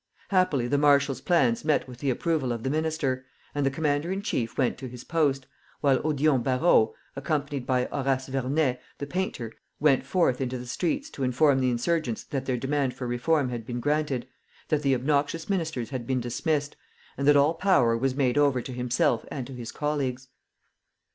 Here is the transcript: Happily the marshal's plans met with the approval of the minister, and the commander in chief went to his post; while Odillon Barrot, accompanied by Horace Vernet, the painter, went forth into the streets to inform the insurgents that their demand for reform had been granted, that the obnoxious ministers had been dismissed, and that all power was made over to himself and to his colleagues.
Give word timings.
Happily 0.29 0.67
the 0.67 0.79
marshal's 0.79 1.21
plans 1.21 1.63
met 1.63 1.87
with 1.87 1.99
the 1.99 2.09
approval 2.09 2.51
of 2.51 2.63
the 2.63 2.71
minister, 2.71 3.23
and 3.53 3.63
the 3.63 3.69
commander 3.69 4.11
in 4.11 4.23
chief 4.23 4.57
went 4.57 4.79
to 4.79 4.87
his 4.87 5.03
post; 5.03 5.45
while 5.81 5.99
Odillon 6.01 6.41
Barrot, 6.41 6.89
accompanied 7.15 7.67
by 7.67 7.85
Horace 7.85 8.25
Vernet, 8.27 8.79
the 8.97 9.05
painter, 9.05 9.53
went 9.79 10.03
forth 10.03 10.41
into 10.41 10.57
the 10.57 10.65
streets 10.65 11.11
to 11.11 11.23
inform 11.23 11.59
the 11.59 11.69
insurgents 11.69 12.23
that 12.23 12.47
their 12.47 12.57
demand 12.57 12.95
for 12.95 13.05
reform 13.05 13.49
had 13.49 13.63
been 13.63 13.79
granted, 13.79 14.27
that 14.69 14.81
the 14.81 14.95
obnoxious 14.95 15.51
ministers 15.51 15.91
had 15.91 16.07
been 16.07 16.19
dismissed, 16.19 16.75
and 17.15 17.27
that 17.27 17.37
all 17.37 17.53
power 17.53 17.95
was 17.95 18.15
made 18.15 18.39
over 18.39 18.59
to 18.59 18.71
himself 18.73 19.23
and 19.29 19.45
to 19.45 19.53
his 19.53 19.71
colleagues. 19.71 20.29